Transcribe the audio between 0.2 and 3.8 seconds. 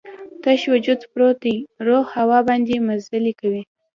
تش وجود پروت دی، روح هوا باندې مزلې کوي